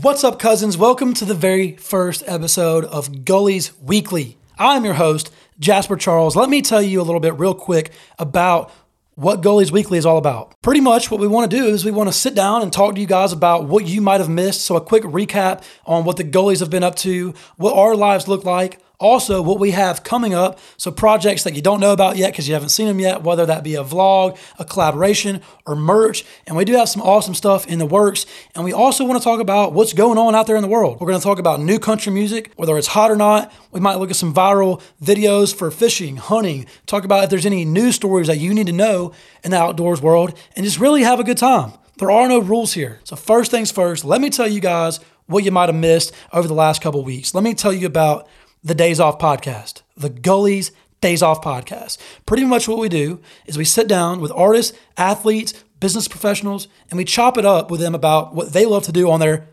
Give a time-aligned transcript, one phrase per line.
[0.00, 0.78] What's up, cousins?
[0.78, 4.38] Welcome to the very first episode of Gullies Weekly.
[4.58, 5.30] I'm your host,
[5.60, 6.34] Jasper Charles.
[6.34, 8.72] Let me tell you a little bit, real quick, about
[9.16, 10.54] what Gullies Weekly is all about.
[10.62, 12.94] Pretty much what we want to do is we want to sit down and talk
[12.94, 14.62] to you guys about what you might have missed.
[14.62, 18.26] So, a quick recap on what the Gullies have been up to, what our lives
[18.26, 20.58] look like, also what we have coming up.
[20.76, 23.44] So, projects that you don't know about yet because you haven't seen them yet, whether
[23.46, 26.24] that be a vlog, a collaboration, or merch.
[26.46, 28.24] And we do have some awesome stuff in the works.
[28.54, 31.00] And we also want to talk about what's going on out there in the world.
[31.00, 33.52] We're going to talk about new country music, whether it's hot or not.
[33.72, 37.64] We might look at some viral videos for fishing, hunting, talk about if there's any
[37.64, 41.18] news stories that you need to know in the outdoors world, and just really have
[41.18, 41.72] a good time.
[41.98, 43.00] There are no rules here.
[43.04, 46.48] So, first things first, let me tell you guys what you might have missed over
[46.48, 47.34] the last couple weeks.
[47.34, 48.28] Let me tell you about
[48.62, 51.98] the Days Off podcast, the Gullies Days Off podcast.
[52.26, 56.96] Pretty much what we do is we sit down with artists, athletes, business professionals, and
[56.96, 59.48] we chop it up with them about what they love to do on their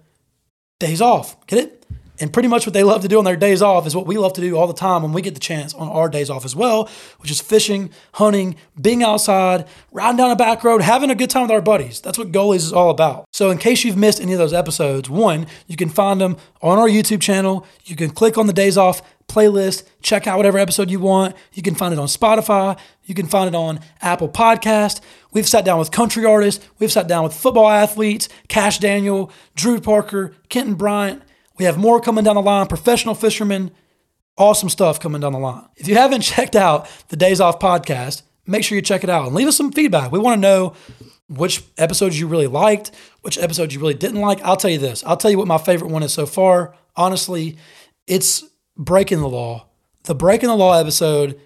[0.79, 1.35] days off.
[1.47, 1.78] Get it?
[2.19, 4.17] And pretty much what they love to do on their days off is what we
[4.17, 6.43] love to do all the time when we get the chance on our days off
[6.45, 11.15] as well, which is fishing, hunting, being outside, riding down a back road, having a
[11.15, 12.01] good time with our buddies.
[12.01, 13.25] That's what Gullies is all about.
[13.31, 16.77] So, in case you've missed any of those episodes, one, you can find them on
[16.77, 17.65] our YouTube channel.
[17.85, 21.35] You can click on the days off playlist, check out whatever episode you want.
[21.53, 22.77] You can find it on Spotify.
[23.05, 24.99] You can find it on Apple Podcast.
[25.31, 26.65] We've sat down with country artists.
[26.79, 31.21] We've sat down with football athletes, Cash Daniel, Drew Parker, Kenton Bryant.
[31.59, 33.71] We have more coming down the line, professional fishermen,
[34.37, 35.65] awesome stuff coming down the line.
[35.75, 39.27] If you haven't checked out the Days Off podcast, make sure you check it out
[39.27, 40.11] and leave us some feedback.
[40.11, 40.73] We want to know
[41.27, 44.41] which episodes you really liked, which episodes you really didn't like.
[44.41, 45.03] I'll tell you this.
[45.03, 46.73] I'll tell you what my favorite one is so far.
[46.95, 47.57] Honestly,
[48.07, 48.43] it's
[48.77, 49.67] Breaking the Law.
[50.05, 51.39] The Breaking the Law episode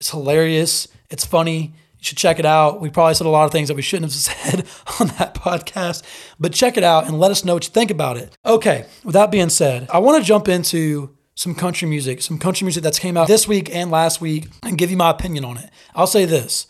[0.00, 0.88] is hilarious.
[1.10, 1.74] It's funny.
[1.98, 2.80] You should check it out.
[2.80, 4.66] We probably said a lot of things that we shouldn't have said
[5.00, 6.02] on that podcast,
[6.38, 8.36] but check it out and let us know what you think about it.
[8.46, 12.64] Okay, with that being said, I want to jump into some country music, some country
[12.64, 15.56] music that's came out this week and last week, and give you my opinion on
[15.56, 15.70] it.
[15.94, 16.66] I'll say this.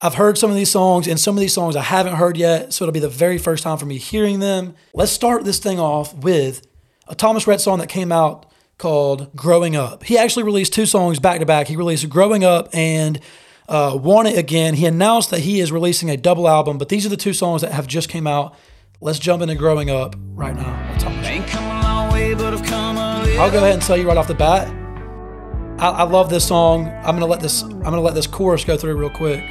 [0.00, 2.72] I've heard some of these songs, and some of these songs I haven't heard yet,
[2.72, 4.74] so it'll be the very first time for me hearing them.
[4.94, 6.66] Let's start this thing off with
[7.06, 8.46] a Thomas Rhett song that came out
[8.78, 10.02] called Growing Up.
[10.02, 11.68] He actually released two songs back to back.
[11.68, 13.20] He released Growing Up and
[13.72, 14.74] uh, Want It Again.
[14.74, 17.62] He announced that he is releasing a double album, but these are the two songs
[17.62, 18.54] that have just came out.
[19.00, 20.92] Let's jump into Growing Up right now.
[22.12, 24.68] Way, I'll go ahead and tell you right off the bat.
[25.80, 26.88] I, I love this song.
[26.88, 27.62] I'm gonna let this.
[27.62, 29.42] I'm gonna let this chorus go through real quick.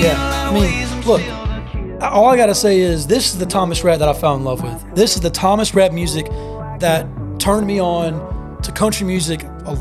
[0.00, 1.47] Yeah, I mean, look,
[2.00, 4.62] all I gotta say is this is the Thomas Rhett that I fell in love
[4.62, 4.94] with.
[4.94, 6.26] This is the Thomas Rhett music
[6.78, 7.06] that
[7.38, 9.76] turned me on to country music uh,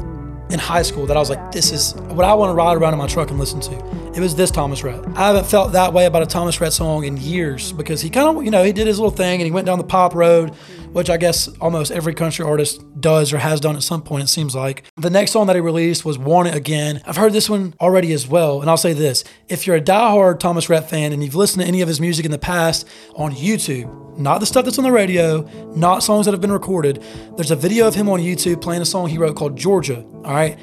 [0.50, 1.06] in high school.
[1.06, 3.30] That I was like, this is what I want to ride around in my truck
[3.30, 4.07] and listen to.
[4.18, 5.06] It was this Thomas Rhett.
[5.16, 8.28] I haven't felt that way about a Thomas Rhett song in years because he kind
[8.28, 10.56] of, you know, he did his little thing and he went down the pop road
[10.98, 14.28] which I guess almost every country artist does or has done at some point, it
[14.28, 14.84] seems like.
[14.96, 17.02] The next song that he released was Want It Again.
[17.06, 20.40] I've heard this one already as well, and I'll say this if you're a diehard
[20.40, 23.32] Thomas Rhett fan and you've listened to any of his music in the past on
[23.32, 25.42] YouTube, not the stuff that's on the radio,
[25.76, 27.04] not songs that have been recorded,
[27.36, 30.34] there's a video of him on YouTube playing a song he wrote called Georgia, all
[30.34, 30.58] right?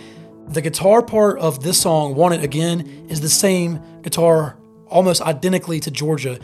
[0.48, 4.56] The guitar part of this song, Want It Again, is the same guitar
[4.86, 6.38] almost identically to Georgia.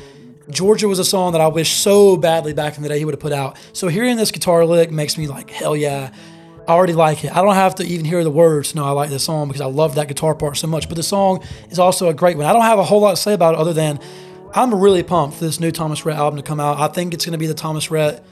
[0.49, 3.15] Georgia was a song that I wish so badly back in the day he would
[3.15, 3.57] have put out.
[3.73, 6.13] So hearing this guitar lick makes me like, hell yeah.
[6.67, 7.37] I already like it.
[7.37, 9.61] I don't have to even hear the words to know I like this song because
[9.61, 10.89] I love that guitar part so much.
[10.89, 12.47] But the song is also a great one.
[12.47, 13.99] I don't have a whole lot to say about it other than
[14.55, 16.79] I'm really pumped for this new Thomas Rhett album to come out.
[16.79, 18.25] I think it's going to be the Thomas Rhett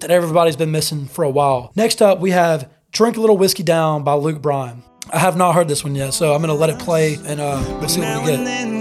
[0.00, 1.72] that everybody's been missing for a while.
[1.74, 4.82] Next up, we have Drink a Little Whiskey Down by Luke Bryan.
[5.12, 7.62] I have not heard this one yet, so I'm to let it play and uh,
[7.78, 8.72] we'll see what we get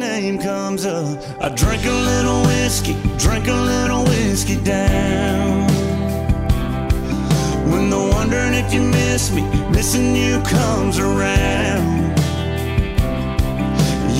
[0.00, 5.66] name comes up, I drink a little whiskey, drink a little whiskey down.
[7.70, 12.18] When the wondering if you miss me, missing you comes around.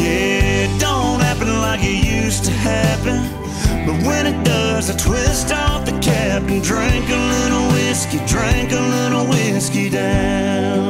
[0.00, 3.18] Yeah, it don't happen like it used to happen.
[3.86, 8.72] But when it does, I twist off the cap and drink a little whiskey, drink
[8.72, 10.89] a little whiskey down.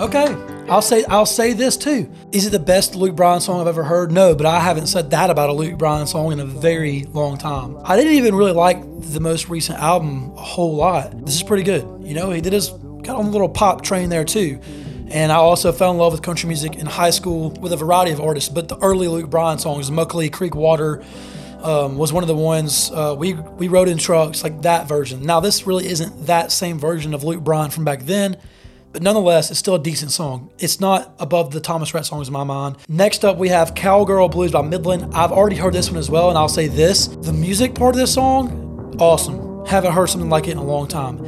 [0.00, 0.34] Okay,
[0.70, 2.10] I'll say I'll say this too.
[2.32, 4.10] Is it the best Luke Bryan song I've ever heard?
[4.10, 7.36] No, but I haven't said that about a Luke Bryan song in a very long
[7.36, 7.76] time.
[7.84, 11.26] I didn't even really like the most recent album a whole lot.
[11.26, 11.84] This is pretty good.
[12.00, 14.58] You know, he did his got on a little pop train there too.
[15.08, 18.12] And I also fell in love with country music in high school with a variety
[18.12, 18.48] of artists.
[18.48, 21.04] But the early Luke Bryan songs, Muckalee, Creek Water,
[21.60, 25.26] um, was one of the ones uh, we we rode in trucks like that version.
[25.26, 28.38] Now this really isn't that same version of Luke Bryan from back then
[28.92, 30.50] but nonetheless, it's still a decent song.
[30.58, 32.76] It's not above the Thomas Rhett songs in my mind.
[32.88, 35.14] Next up, we have Cowgirl Blues by Midland.
[35.14, 38.00] I've already heard this one as well, and I'll say this the music part of
[38.00, 39.64] this song, awesome.
[39.66, 41.18] Haven't heard something like it in a long time.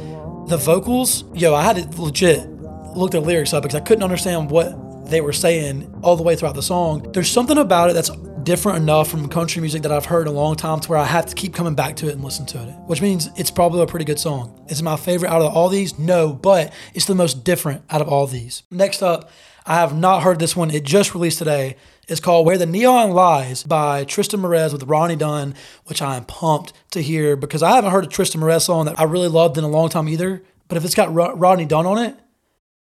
[0.47, 2.49] The vocals, yo, I had to legit
[2.95, 6.35] look the lyrics up because I couldn't understand what they were saying all the way
[6.35, 7.11] throughout the song.
[7.13, 8.11] There's something about it that's
[8.43, 11.25] different enough from country music that I've heard a long time to where I have
[11.27, 13.85] to keep coming back to it and listen to it, which means it's probably a
[13.85, 14.65] pretty good song.
[14.69, 15.97] Is my favorite out of all these?
[15.97, 18.63] No, but it's the most different out of all these.
[18.69, 19.29] Next up,
[19.65, 20.71] I have not heard this one.
[20.71, 21.77] It just released today.
[22.07, 25.55] It's called Where the Neon Lives by Tristan Merez with Ronnie Dunn,
[25.85, 28.99] which I am pumped to hear because I haven't heard a Tristan Merez song that
[28.99, 30.43] I really loved in a long time either.
[30.67, 32.17] But if it's got Rodney Dunn on it,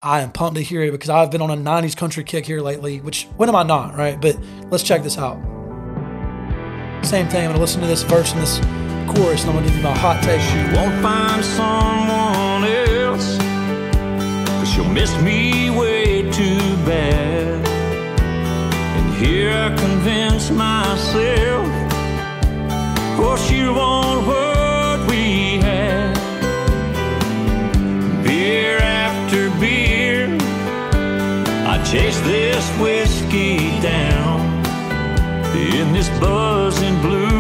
[0.05, 2.61] I am pumped to hear it because I've been on a 90s country kick here
[2.61, 4.21] lately, which when am I not, right?
[4.21, 4.37] But
[4.69, 5.37] let's check this out.
[7.05, 8.59] Same thing, I'm gonna listen to this verse and this
[9.15, 10.41] chorus and I'm gonna give you my hot take.
[10.41, 13.39] She won't find someone else,
[14.59, 17.65] cause she'll miss me way too bad.
[18.19, 21.65] And here I convince myself,
[23.21, 24.02] oh, she won't
[31.93, 34.41] chase this whiskey down
[35.55, 37.32] in this buzzing blue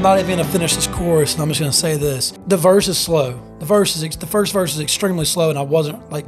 [0.00, 2.88] I'm not even gonna finish this chorus, and I'm just gonna say this: the verse
[2.88, 3.38] is slow.
[3.58, 6.24] The verse is the first verse is extremely slow, and I wasn't like,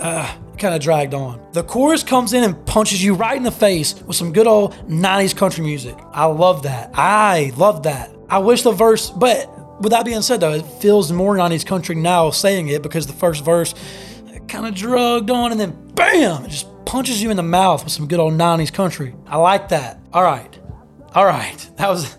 [0.00, 0.28] uh,
[0.58, 1.40] kind of dragged on.
[1.52, 4.74] The chorus comes in and punches you right in the face with some good old
[4.88, 5.96] '90s country music.
[6.10, 6.90] I love that.
[6.94, 8.10] I love that.
[8.28, 11.94] I wish the verse, but with that being said, though, it feels more '90s country
[11.94, 13.72] now saying it because the first verse
[14.48, 17.92] kind of drugged on, and then bam, it just punches you in the mouth with
[17.92, 19.14] some good old '90s country.
[19.28, 20.00] I like that.
[20.12, 20.58] All right.
[21.14, 21.70] All right.
[21.76, 22.18] That was.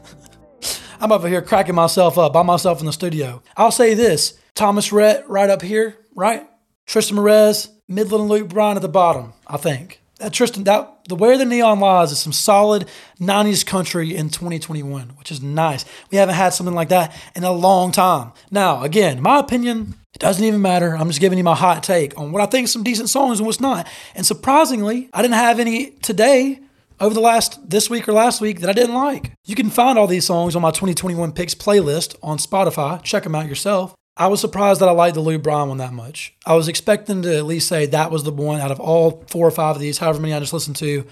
[1.04, 3.44] I'm over here cracking myself up by myself in the studio.
[3.58, 6.48] I'll say this Thomas Rhett right up here, right?
[6.86, 10.00] Tristan Merez, Midland and Luke Bryan at the bottom, I think.
[10.20, 12.88] That Tristan, that the Where the Neon Lives is some solid
[13.20, 15.84] 90s country in 2021, which is nice.
[16.10, 18.32] We haven't had something like that in a long time.
[18.50, 20.96] Now, again, my opinion, it doesn't even matter.
[20.96, 23.46] I'm just giving you my hot take on what I think some decent songs and
[23.46, 23.90] what's not.
[24.16, 26.62] And surprisingly, I didn't have any today
[27.00, 29.34] over the last this week or last week that I didn't like.
[29.46, 33.02] You can find all these songs on my 2021 picks playlist on Spotify.
[33.04, 33.96] Check them out yourself.
[34.16, 36.36] I was surprised that I liked the Luke Bryan one that much.
[36.46, 39.48] I was expecting to at least say that was the one out of all four
[39.48, 41.06] or five of these, however many I just listened to,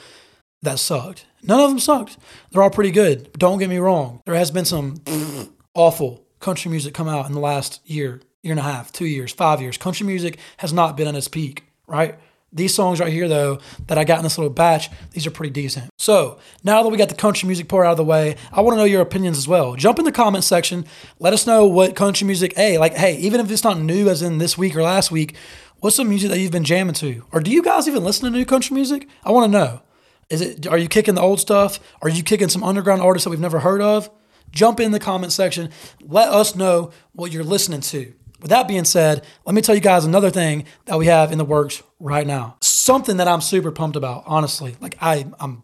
[0.61, 1.25] that sucked.
[1.41, 2.17] None of them sucked.
[2.51, 3.33] They're all pretty good.
[3.33, 4.21] Don't get me wrong.
[4.25, 5.01] There has been some
[5.73, 9.31] awful country music come out in the last year, year and a half, two years,
[9.31, 9.77] five years.
[9.77, 12.19] Country music has not been at its peak, right?
[12.53, 15.51] These songs right here, though, that I got in this little batch, these are pretty
[15.51, 15.89] decent.
[15.97, 18.73] So now that we got the country music part out of the way, I want
[18.73, 19.75] to know your opinions as well.
[19.75, 20.85] Jump in the comment section.
[21.19, 24.21] Let us know what country music, hey, like, hey, even if it's not new as
[24.21, 25.35] in this week or last week,
[25.79, 27.23] what's some music that you've been jamming to?
[27.31, 29.07] Or do you guys even listen to new country music?
[29.23, 29.81] I want to know.
[30.29, 31.79] Is it are you kicking the old stuff?
[32.01, 34.09] Are you kicking some underground artists that we've never heard of?
[34.51, 35.69] Jump in the comment section.
[36.01, 38.13] Let us know what you're listening to.
[38.41, 41.37] With that being said, let me tell you guys another thing that we have in
[41.37, 42.57] the works right now.
[42.61, 44.75] Something that I'm super pumped about, honestly.
[44.81, 45.61] Like I, I'm,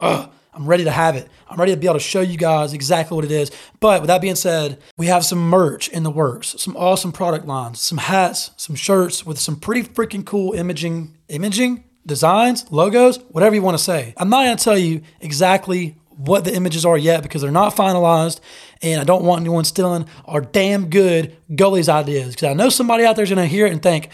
[0.00, 1.28] I'm ready to have it.
[1.48, 3.50] I'm ready to be able to show you guys exactly what it is.
[3.80, 7.46] But with that being said, we have some merch in the works, some awesome product
[7.46, 13.54] lines, some hats, some shirts with some pretty freaking cool imaging, imaging designs, logos, whatever
[13.54, 14.12] you want to say.
[14.16, 17.74] I'm not going to tell you exactly what the images are yet because they're not
[17.74, 18.40] finalized
[18.80, 23.04] and I don't want anyone stealing our damn good Gully's ideas because I know somebody
[23.04, 24.08] out there is going to hear it and think,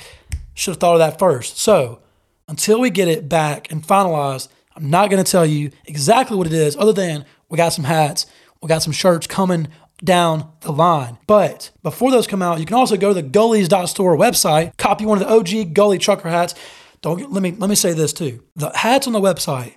[0.55, 1.59] should have thought of that first.
[1.59, 2.01] So
[2.49, 6.47] until we get it back and finalized, I'm not going to tell you exactly what
[6.47, 8.27] it is other than we got some hats,
[8.63, 9.69] we got some shirts coming
[10.03, 11.19] down the line.
[11.27, 15.21] But before those come out, you can also go to the gullies.store website, copy one
[15.21, 16.55] of the OG Gully trucker hats.
[17.01, 18.43] Don't let me let me say this too.
[18.57, 19.75] The hats on the website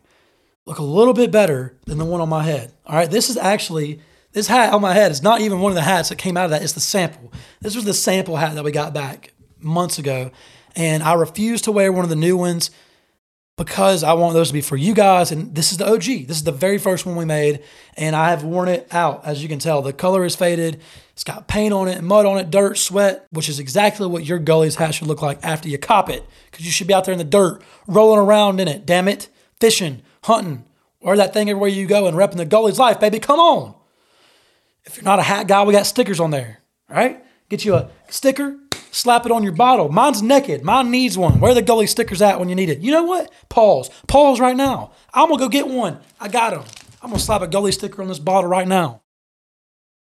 [0.66, 2.74] look a little bit better than the one on my head.
[2.86, 4.02] All right, this is actually
[4.34, 6.46] this hat on my head is not even one of the hats that came out
[6.46, 6.64] of that.
[6.64, 7.34] It's the sample.
[7.60, 10.32] This was the sample hat that we got back months ago,
[10.76, 12.72] and I refuse to wear one of the new ones
[13.58, 15.32] because I want those to be for you guys.
[15.32, 16.04] And this is the OG.
[16.04, 17.62] This is the very first one we made,
[17.98, 19.26] and I have worn it out.
[19.26, 20.82] As you can tell, the color is faded.
[21.12, 24.40] It's got paint on it, mud on it, dirt, sweat, which is exactly what your
[24.40, 26.26] Gully's hat should look like after you cop it.
[26.50, 28.86] Because you should be out there in the dirt, rolling around in it.
[28.86, 29.28] Damn it,
[29.60, 30.66] fishing, hunting,
[31.00, 33.20] or that thing everywhere you go and repping the Gully's life, baby.
[33.20, 33.76] Come on.
[34.84, 36.60] If you're not a hat guy, we got stickers on there.
[36.90, 38.58] All right, get you a sticker,
[38.92, 39.90] slap it on your bottle.
[39.90, 40.64] Mine's naked.
[40.64, 41.40] Mine needs one.
[41.40, 42.80] Where are the Gully stickers at when you need it?
[42.80, 43.32] You know what?
[43.50, 43.90] Pause.
[44.08, 44.92] Pause right now.
[45.14, 46.00] I'm gonna go get one.
[46.20, 46.64] I got them.
[47.02, 49.02] I'm gonna slap a Gully sticker on this bottle right now.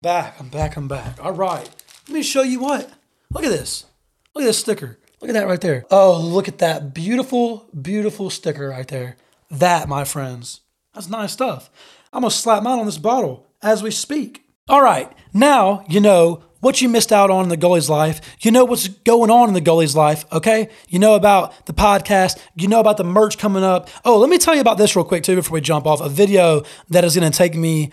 [0.02, 0.36] Back.
[0.38, 0.76] I'm back.
[0.76, 1.22] I'm back.
[1.24, 1.68] All right.
[2.08, 2.90] Let me show you what.
[3.30, 3.86] Look at this.
[4.34, 4.98] Look at this sticker.
[5.20, 5.86] Look at that right there.
[5.90, 9.16] Oh, look at that beautiful, beautiful sticker right there.
[9.50, 10.60] That, my friends,
[10.94, 11.70] that's nice stuff.
[12.12, 14.44] I'm gonna slap mine on this bottle as we speak.
[14.68, 18.22] All right, now you know what you missed out on in the Gully's life.
[18.40, 20.70] You know what's going on in the Gully's life, okay?
[20.88, 22.38] You know about the podcast.
[22.56, 23.90] You know about the merch coming up.
[24.02, 26.00] Oh, let me tell you about this real quick, too, before we jump off.
[26.00, 27.92] A video that is going to take me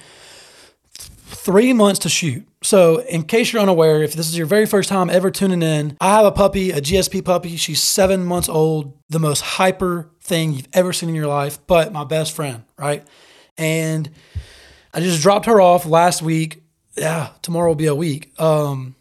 [0.95, 2.47] three months to shoot.
[2.63, 5.97] So, in case you're unaware, if this is your very first time ever tuning in,
[5.99, 7.57] I have a puppy, a GSP puppy.
[7.57, 11.91] She's seven months old, the most hyper thing you've ever seen in your life, but
[11.91, 13.05] my best friend, right?
[13.57, 14.09] And
[14.93, 16.63] I just dropped her off last week.
[16.95, 18.39] Yeah, tomorrow will be a week.
[18.39, 18.95] Um,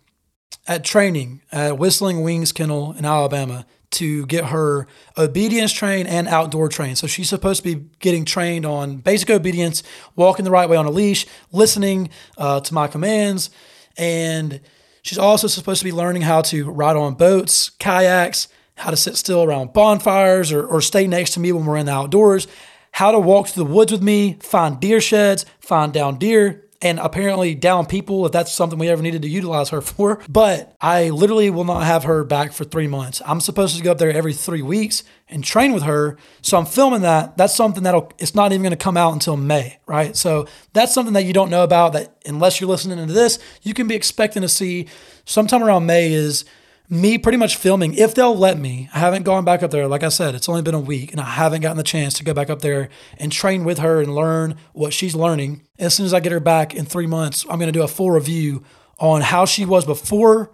[0.66, 4.86] at training at Whistling Wings Kennel in Alabama to get her
[5.18, 6.96] obedience trained and outdoor trained.
[6.96, 9.82] So she's supposed to be getting trained on basic obedience,
[10.14, 13.50] walking the right way on a leash, listening uh, to my commands,
[13.96, 14.60] and
[15.02, 18.46] she's also supposed to be learning how to ride on boats, kayaks,
[18.80, 21.86] how to sit still around bonfires or, or stay next to me when we're in
[21.86, 22.46] the outdoors,
[22.92, 26.98] how to walk through the woods with me, find deer sheds, find down deer, and
[26.98, 30.20] apparently down people if that's something we ever needed to utilize her for.
[30.28, 33.20] But I literally will not have her back for three months.
[33.26, 36.16] I'm supposed to go up there every three weeks and train with her.
[36.40, 37.36] So I'm filming that.
[37.36, 40.16] That's something that'll, it's not even going to come out until May, right?
[40.16, 43.74] So that's something that you don't know about that unless you're listening to this, you
[43.74, 44.88] can be expecting to see
[45.26, 46.44] sometime around May is
[46.90, 48.88] me pretty much filming if they'll let me.
[48.92, 49.86] I haven't gone back up there.
[49.86, 52.24] Like I said, it's only been a week and I haven't gotten the chance to
[52.24, 55.62] go back up there and train with her and learn what she's learning.
[55.78, 57.88] As soon as I get her back in three months, I'm going to do a
[57.88, 58.64] full review
[58.98, 60.50] on how she was before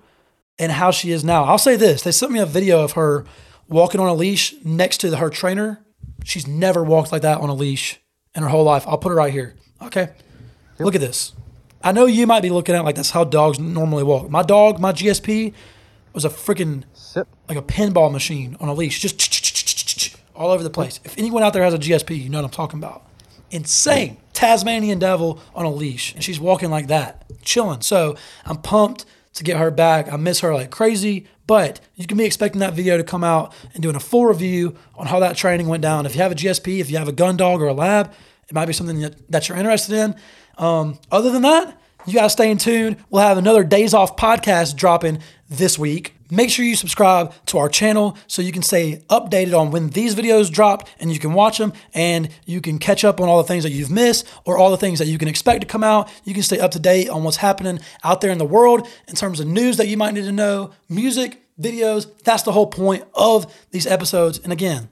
[0.59, 1.45] and how she is now.
[1.45, 3.25] I'll say this they sent me a video of her
[3.69, 5.85] walking on a leash next to her trainer.
[6.23, 7.99] She's never walked like that on a leash
[8.35, 8.87] in her whole life.
[8.87, 9.55] I'll put it right here.
[9.81, 10.11] Okay.
[10.79, 11.33] Look at this.
[11.83, 14.29] I know you might be looking at it like that's how dogs normally walk.
[14.29, 15.55] My dog, my GSP,
[16.17, 16.83] was a freaking
[17.47, 20.99] like a pinball machine on a leash, just all over the place.
[21.05, 23.07] If anyone out there has a GSP, you know what I'm talking about.
[23.51, 27.83] Insane Tasmanian devil on a leash, and she's walking like that, chilling.
[27.83, 29.05] So I'm pumped
[29.35, 30.11] to get her back.
[30.11, 33.55] I miss her like crazy, but you can be expecting that video to come out
[33.75, 36.07] and doing a full review on how that training went down.
[36.07, 38.13] If you have a GSP, if you have a gun dog or a lab,
[38.49, 40.17] it might be something that, that you're interested in.
[40.57, 42.97] Um, other than that, you guys stay in tune.
[43.11, 46.15] We'll have another Days Off podcast dropping this week.
[46.31, 50.15] Make sure you subscribe to our channel so you can stay updated on when these
[50.15, 53.47] videos drop and you can watch them and you can catch up on all the
[53.47, 56.11] things that you've missed or all the things that you can expect to come out.
[56.25, 59.15] You can stay up to date on what's happening out there in the world in
[59.15, 62.07] terms of news that you might need to know, music, videos.
[62.25, 64.41] That's the whole point of these episodes.
[64.41, 64.89] And again,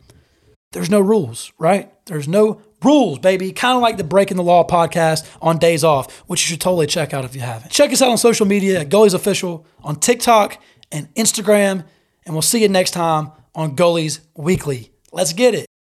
[0.73, 1.93] there's no rules, right?
[2.07, 3.53] There's no rules, baby.
[3.53, 6.87] Kind of like the Breaking the Law podcast on days off, which you should totally
[6.87, 7.71] check out if you haven't.
[7.71, 10.59] Check us out on social media at Gullies Official on TikTok
[10.93, 11.85] and Instagram.
[12.27, 14.93] And we'll see you next time on Gullies Weekly.
[15.13, 15.67] Let's get it.